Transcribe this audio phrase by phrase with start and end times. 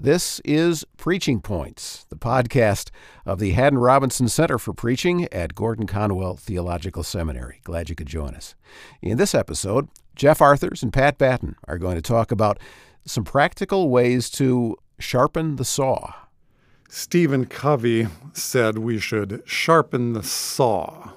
[0.00, 2.90] This is Preaching Points, the podcast
[3.26, 7.60] of the Haddon Robinson Center for Preaching at Gordon Conwell Theological Seminary.
[7.64, 8.54] Glad you could join us.
[9.02, 12.60] In this episode, Jeff Arthurs and Pat Batten are going to talk about
[13.06, 16.12] some practical ways to sharpen the saw.
[16.88, 21.10] Stephen Covey said we should sharpen the saw.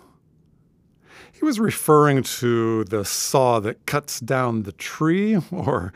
[1.32, 5.93] He was referring to the saw that cuts down the tree or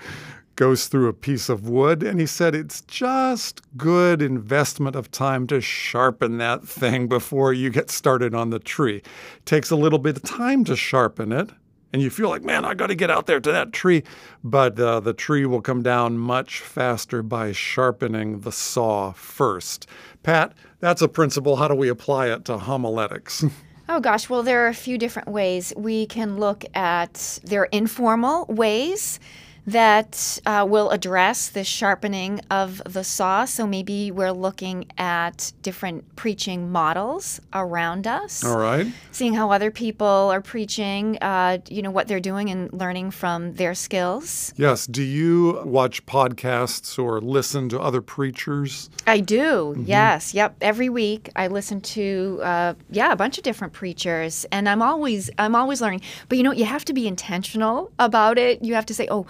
[0.55, 2.03] goes through a piece of wood.
[2.03, 7.69] And he said it's just good investment of time to sharpen that thing before you
[7.69, 8.97] get started on the tree.
[8.97, 11.51] It takes a little bit of time to sharpen it.
[11.93, 14.03] And you feel like, man, I got to get out there to that tree.
[14.43, 19.87] But uh, the tree will come down much faster by sharpening the saw first.
[20.23, 21.55] Pat, that's a principle.
[21.55, 23.45] How do we apply it to homiletics?
[23.87, 25.71] Oh gosh, well, there are a few different ways.
[25.77, 29.19] We can look at their informal ways
[29.67, 33.45] that uh, will address the sharpening of the saw.
[33.45, 38.43] So maybe we're looking at different preaching models around us.
[38.43, 38.87] All right.
[39.11, 43.53] Seeing how other people are preaching, uh, you know, what they're doing and learning from
[43.53, 44.53] their skills.
[44.55, 44.85] Yes.
[44.85, 48.89] Do you watch podcasts or listen to other preachers?
[49.07, 49.73] I do.
[49.75, 49.83] Mm-hmm.
[49.85, 50.33] Yes.
[50.33, 50.57] Yep.
[50.61, 55.29] Every week I listen to, uh, yeah, a bunch of different preachers, and I'm always,
[55.37, 56.01] I'm always learning.
[56.29, 58.63] But you know, you have to be intentional about it.
[58.63, 59.25] You have to say, oh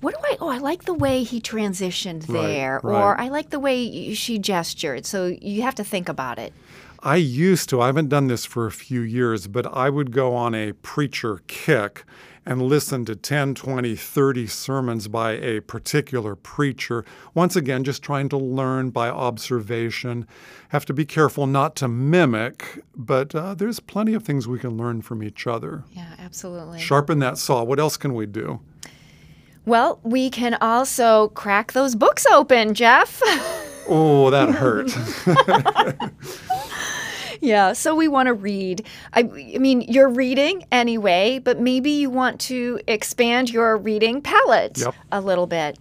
[0.00, 3.02] what do I, oh, I like the way he transitioned there, right, right.
[3.02, 5.04] or I like the way she gestured.
[5.06, 6.52] So you have to think about it.
[7.02, 10.34] I used to, I haven't done this for a few years, but I would go
[10.34, 12.04] on a preacher kick
[12.44, 17.04] and listen to 10, 20, 30 sermons by a particular preacher.
[17.34, 20.26] Once again, just trying to learn by observation.
[20.70, 24.76] Have to be careful not to mimic, but uh, there's plenty of things we can
[24.76, 25.84] learn from each other.
[25.92, 26.80] Yeah, absolutely.
[26.80, 27.62] Sharpen that saw.
[27.62, 28.60] What else can we do?
[29.66, 33.20] Well, we can also crack those books open, Jeff.
[33.88, 34.90] oh, that hurt.
[37.40, 38.86] yeah, so we want to read.
[39.12, 44.78] I, I, mean, you're reading anyway, but maybe you want to expand your reading palette
[44.78, 44.94] yep.
[45.12, 45.78] a little bit.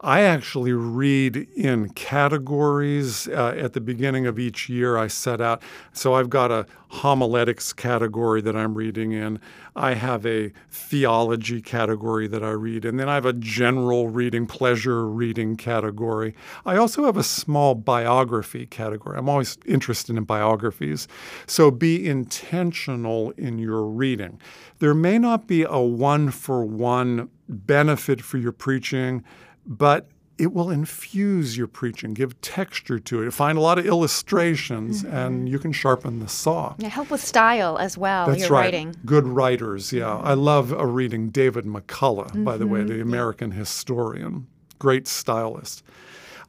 [0.00, 3.28] I actually read in categories.
[3.28, 5.62] Uh, at the beginning of each year, I set out.
[5.92, 9.40] So I've got a homiletics category that I'm reading in.
[9.74, 14.46] I have a theology category that I read, and then I have a general reading,
[14.46, 16.34] pleasure reading category.
[16.64, 19.18] I also have a small biography category.
[19.18, 21.08] I'm always interested in biographies.
[21.46, 24.38] So be intentional in your reading.
[24.78, 29.24] There may not be a one for one benefit for your preaching
[29.66, 33.30] but it will infuse your preaching, give texture to it.
[33.32, 35.14] Find a lot of illustrations, mm-hmm.
[35.14, 36.74] and you can sharpen the saw.
[36.78, 38.26] Yeah, help with style as well.
[38.26, 38.64] That's right.
[38.64, 38.96] Writing.
[39.04, 40.06] Good writers, yeah.
[40.06, 40.26] Mm-hmm.
[40.26, 43.02] I love uh, reading David McCullough, by the way, the mm-hmm.
[43.02, 44.48] American historian,
[44.78, 45.84] great stylist.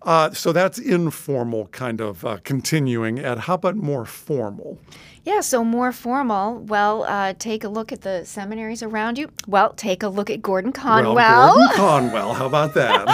[0.02, 3.40] Uh, so that's informal kind of uh, continuing ed.
[3.40, 4.80] How about more formal?
[5.24, 6.60] Yeah, so more formal.
[6.60, 9.32] Well, uh, take a look at the seminaries around you.
[9.48, 11.16] Well, take a look at Gordon Conwell.
[11.16, 13.10] Well, Gordon Conwell, how about that?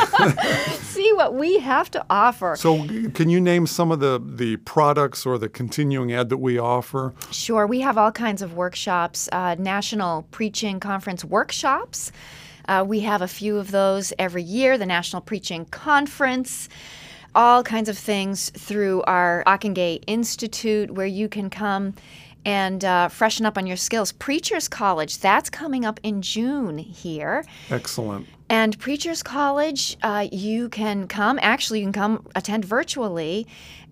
[0.81, 2.57] See what we have to offer.
[2.57, 6.57] So, can you name some of the, the products or the continuing ed that we
[6.59, 7.13] offer?
[7.31, 7.65] Sure.
[7.65, 12.11] We have all kinds of workshops, uh, national preaching conference workshops.
[12.67, 16.69] Uh, we have a few of those every year, the National Preaching Conference
[17.33, 21.93] all kinds of things through our Ockenga Institute where you can come
[22.45, 24.11] and uh, freshen up on your skills.
[24.11, 27.45] Preachers College, that's coming up in June here.
[27.69, 28.27] Excellent.
[28.49, 33.47] And Preachers College, uh, you can come, actually, you can come attend virtually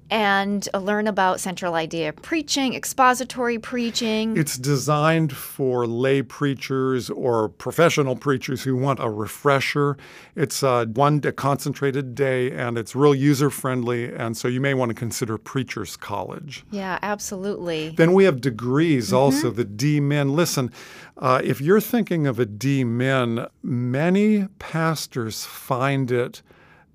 [0.10, 4.38] and learn about central idea preaching, expository preaching.
[4.38, 9.98] It's designed for lay preachers or professional preachers who want a refresher.
[10.36, 14.14] It's a one a concentrated day and it's real user friendly.
[14.14, 16.64] And so you may want to consider Preachers College.
[16.72, 17.90] Yeah, absolutely.
[17.90, 19.18] Then we have degrees mm-hmm.
[19.18, 20.36] also, the D Min.
[20.36, 20.72] Listen,
[21.18, 26.42] uh, if you're thinking of a D Min, many pastors find it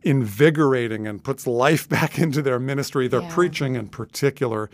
[0.05, 3.35] invigorating and puts life back into their ministry, their yeah.
[3.35, 4.71] preaching in particular.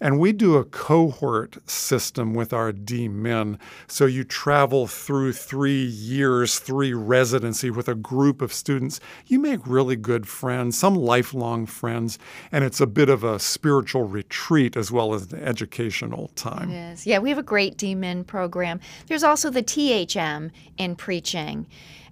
[0.00, 3.58] And we do a cohort system with our D Min.
[3.86, 9.00] So you travel through three years, three residency with a group of students.
[9.26, 12.18] You make really good friends, some lifelong friends,
[12.52, 16.70] and it's a bit of a spiritual retreat as well as an educational time.
[16.70, 17.06] It is.
[17.06, 18.80] Yeah, we have a great D Min program.
[19.06, 21.66] There's also the THM in preaching.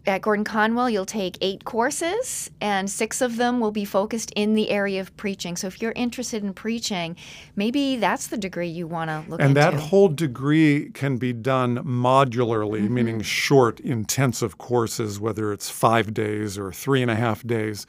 [0.05, 4.55] At Gordon Conwell, you'll take eight courses, and six of them will be focused in
[4.55, 5.55] the area of preaching.
[5.57, 7.15] So if you're interested in preaching,
[7.55, 9.61] maybe that's the degree you want to look and into.
[9.61, 12.95] that whole degree can be done modularly, Mm-hmm.
[12.95, 17.87] meaning short, intensive courses, whether it's five days or three and a half days,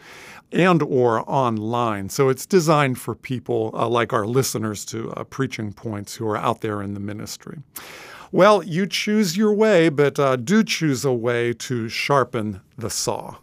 [0.51, 2.10] and or online.
[2.10, 6.38] So it's designed for people uh, like our listeners to uh, Preaching Points who are
[6.38, 7.57] out there in the ministry.
[8.33, 13.35] Well, you choose your way, but uh, do choose a way to sharpen the saw.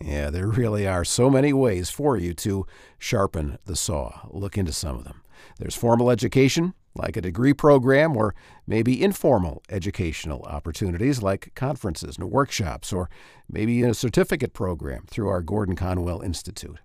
[0.00, 2.64] Yeah, there really are so many ways for you to
[3.00, 4.20] sharpen the saw.
[4.30, 5.22] Look into some of them.
[5.58, 8.32] There's formal education, like a degree program, or
[8.64, 13.10] maybe informal educational opportunities like conferences and workshops, or
[13.50, 16.78] maybe a certificate program through our Gordon Conwell Institute.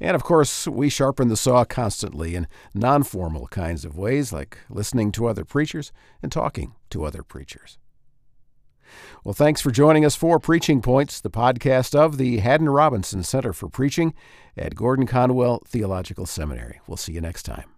[0.00, 4.58] And of course, we sharpen the saw constantly in non formal kinds of ways, like
[4.68, 5.92] listening to other preachers
[6.22, 7.78] and talking to other preachers.
[9.24, 13.52] Well, thanks for joining us for Preaching Points, the podcast of the Haddon Robinson Center
[13.52, 14.14] for Preaching
[14.56, 16.80] at Gordon Conwell Theological Seminary.
[16.86, 17.77] We'll see you next time.